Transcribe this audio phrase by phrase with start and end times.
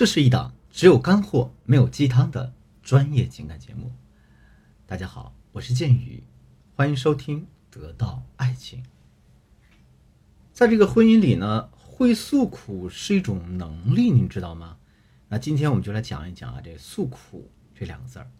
[0.00, 3.92] 这是一档只有干货没有鸡汤的专业情感节目。
[4.86, 6.24] 大家好，我是剑宇，
[6.74, 8.82] 欢迎收听《得到爱情》。
[10.54, 14.78] 在这个婚姻里呢，会诉苦是一种能力，您知道吗？
[15.28, 18.30] 那今天我们就来讲一讲啊，这“诉苦”这两个字儿。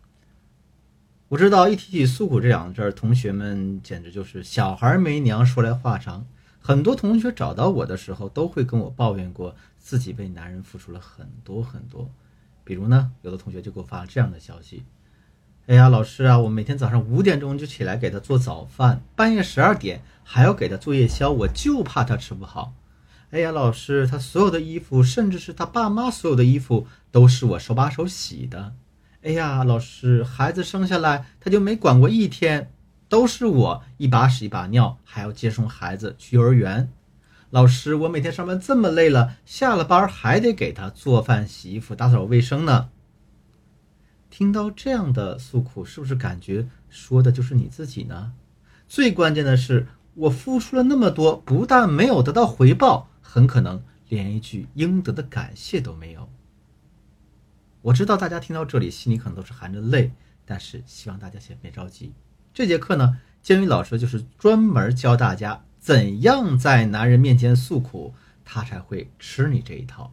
[1.29, 6.27] 我知道一提起“诉苦”这两个字儿，同学们简直就是小孩没娘，说来话长。
[6.63, 12.09] 很多同学找到我的时候，都会跟我抱怨过自己为男人付出了很多很多。
[12.63, 14.85] 比如呢，有的同学就给我发了这样的消息
[15.67, 22.75] ：“哎呀，老师啊，我每天早上五点钟就起来给他做早饭，半夜十二点还要给他做夜宵，我就怕他吃不好。
[23.31, 28.75] 哎呀，老师，他所有的衣服，甚至是他爸妈所有的衣服，都是我手把手洗的。
[29.23, 32.71] 哎呀，老师，孩子生下来他就没管过一天。”
[33.11, 36.91] 都是我一把屎一把尿，还要接送孩子去幼儿园。
[37.51, 42.89] 老师，我每天上班这么累了，下了班还得给他做饭、洗衣服、打扫卫生呢。
[44.31, 48.33] 听到这样的诉苦，是不是感觉说的就是你自己呢？
[48.87, 56.31] 最关键的是，我付出了那么多，不但没有得到回报，很可能连一句应得的感谢都没有。
[57.83, 60.13] 我知道大家听到这里，心里可能都是含着泪，
[60.47, 62.13] 但是希望大家先别着急。
[62.61, 68.13] 这节课呢，建宇老师就是专门教大家怎样在男人面前诉苦，
[68.45, 70.13] 他才会吃你这一套。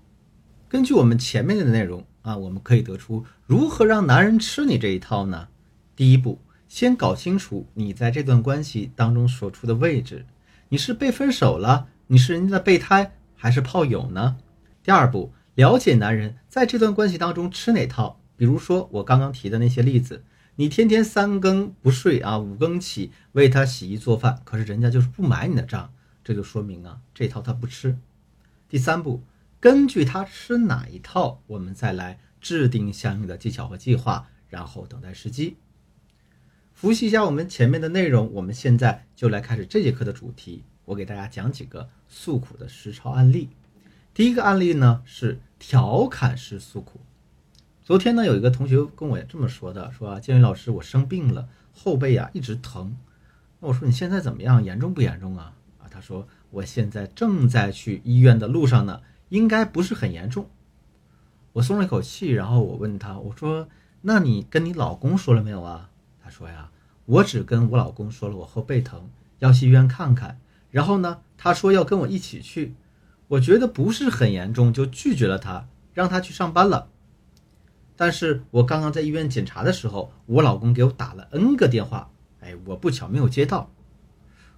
[0.70, 5.50] 根据我们前面的内容啊，我们可以得出如何让男人吃你这一套呢？
[5.94, 6.40] 第一步，
[6.70, 10.26] 先搞清楚你在这段关系当中所处的位置，
[10.70, 14.38] 你是被分手了，你是人家的备胎，还是炮友呢？
[14.82, 20.24] 第二步，了解男人在这段关系当中吃哪套，比如说我刚刚提的那些例子。
[20.60, 27.96] 你天天三更不睡啊，五更起为他洗衣做饭，可是人家就是不买你的账，这就说明啊，这套他不吃。
[28.68, 29.22] 第三步，
[29.60, 35.58] 根据他吃哪一套，我们再来制定相应的技巧和计划，然后等待时机。
[36.74, 40.64] 复习一下我们前面的内容，我们现在就来开始这节课的主题。
[40.86, 43.50] 我给大家讲几个诉苦的实操案例。
[44.12, 47.00] 第一个案例呢是调侃式诉苦。
[47.88, 52.98] 昨天呢，有一个同学跟我这么说的，说啊，建宇老师，我生病了，后背啊一直疼。
[53.62, 54.62] 那我说你现在怎么样？
[54.62, 55.54] 严重不严重啊？
[55.80, 59.00] 啊，他说我现在正在去医院的路上呢，
[59.30, 60.50] 应该不是很严重。
[61.54, 63.70] 我松了一口气，然后我问他，我说
[64.02, 65.90] 那你跟你老公说了没有啊？
[66.22, 66.70] 他说呀，
[67.06, 69.10] 我只跟我老公说了我后背疼，
[69.40, 70.42] 要去医院看看。
[70.72, 72.76] 然后呢，他说要跟我一起去，
[73.30, 76.90] 我觉得不是很严重，就拒绝了他，让他去上班了。
[78.00, 83.72] 但是我刚刚在医院检查的时候，我老公给我打了 N 个电话，哎，我不巧没有接到。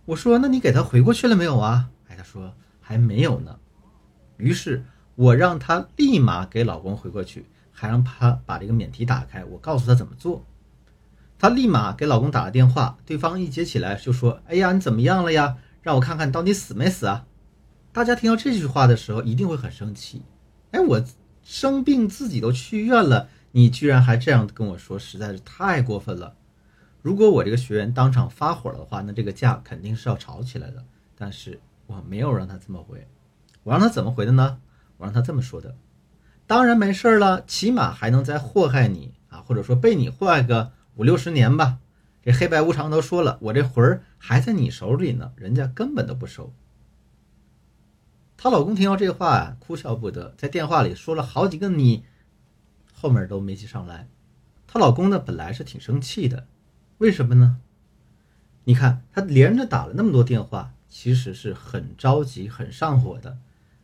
[0.03, 3.57] 我说：“那你给他回过去了没有啊？”哎，他说还没有呢。
[4.35, 4.83] 于是
[5.15, 10.45] 我让他立马给老公回过去，还让他把这个免提打开，我告诉他怎么做。
[11.37, 15.55] 他立马给老公打了电话，对方一接起来就说：“哎呀，你怎么样了呀？
[15.81, 17.25] 让我看看到底死没死啊！”
[17.93, 20.23] 大家听到这句话的时候一定会很生气。
[20.71, 21.01] 哎，我。
[21.51, 26.35] 生病自己都去医院了，你居然还这样跟我说，实在是太过分了。
[27.01, 30.85] 如果我这个学员当场发火的话，那这个架肯定是要吵起来的。
[31.17, 33.07] 但是我没有让他这么回，
[33.63, 34.59] 我让他怎么回的呢？
[34.97, 35.75] 我让他这么说的：
[36.45, 41.79] 当然没事儿了，起码还能再祸害你啊，或者说被你祸害个五六十年吧。
[42.21, 46.53] 这黑白无常都说了，我这魂儿还在你手里呢，人家根本都不收。
[48.41, 52.05] 她老公听到这话啊，哭笑不得，在电话里说了好几个你，
[52.93, 54.07] 后面都没接上来。
[54.65, 56.47] 她老公呢，本来是挺生气的，
[56.99, 57.59] 为什么呢？
[58.63, 63.39] 你看他连着打了那么多电话，其实是很着急、很上火的。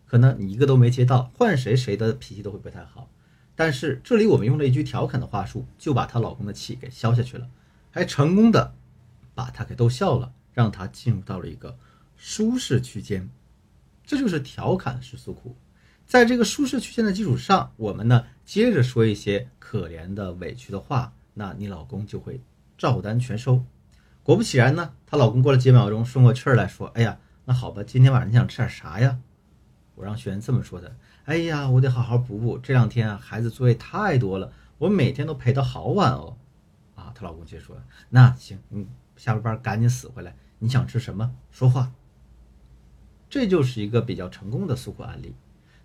[0.05, 3.09] 可能你一个都没接到，换谁谁的脾气都会不太好。
[3.55, 7.49] 但是这里我们用了一句调侃的话术，就把她老公的气给消下去了，
[7.91, 8.73] 还成功的
[9.33, 11.77] 把他给逗笑了，让他进入到了一个
[12.15, 13.29] 舒适区间。
[14.05, 15.55] 这就是调侃式诉苦，
[16.05, 22.39] 在这个舒适区间的基础上，我们呢接着说一些可怜的、委屈的话，那你老公就会
[22.77, 23.63] 照单全收。
[24.21, 29.19] 果不其然呢，她老公过了几秒钟，顺过气儿来说：“哎呀，那好吧，今天晚上你想吃点啥呀？”
[29.95, 36.37] 我让学员这么说的：“哎呀，我得好好补补，这两天孩子作业太多了，我每天都陪到好晚哦。”
[36.95, 37.75] 啊，她老公接着说
[38.09, 41.31] ：“那行，你下了班赶紧死回来，你想吃什么？
[41.51, 41.91] 说话。”
[43.29, 45.33] 这就是一个比较成功的诉苦案例。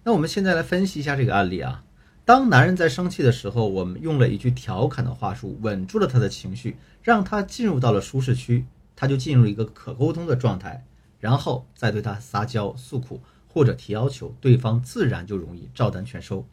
[0.05, 1.85] 那我们现在来分析一下这个案例啊。
[2.25, 10.85] 当男人在生气的时候，我们用了一句调侃的话术，稳住了他的情绪，让他进入到了舒适区，他就进入一个可沟通的状态，
[11.19, 16.47] 然后再对他撒娇诉苦或者提要求，对方自然就容易照单全收。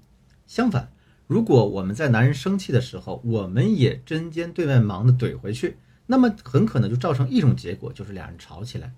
[0.48, 0.92] 相反，
[1.28, 8.94] 如果我们在男人生气的时候，我们也针尖对麦芒的怼回去，那么很可能就造成一种结果，就是俩人吵起来。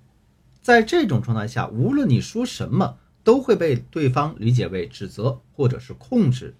[0.69, 6.53] 在这种状态下，无论你说什么，都会被对方理解为指责或者是控制。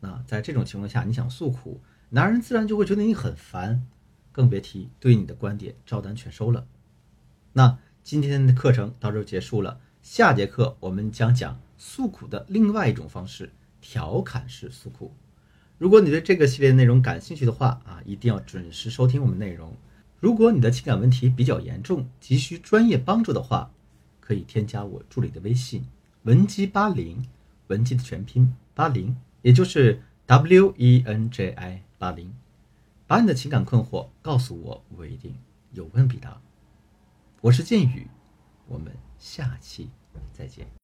[0.00, 1.80] 那在这种情况下，你想诉苦，
[2.10, 3.86] 男人自然就会觉得你很烦，
[4.32, 6.66] 更别提对你的观点照单全收了。
[7.54, 13.50] 那今天的课程到这结束了，下节课我们将讲诉苦的另外一种方式——
[13.80, 15.14] 调侃式诉苦。
[15.78, 19.74] 如果你对这个系列内容感兴趣的话啊，一定要准时收听我们内容。
[20.20, 23.70] 如果你的情感问题比较严重，急需专业帮助的话，
[24.20, 25.84] 可以添加我助理的微信
[26.22, 27.26] 文姬八零，
[27.66, 32.32] 文姬的全拼八零，也就是 W E N J I 八零，
[33.06, 35.34] 把你的情感困惑告诉我，我一定
[35.72, 36.40] 有问必答。
[37.42, 38.08] 我是剑宇，
[38.66, 39.90] 我们下期
[40.32, 40.74] 再见。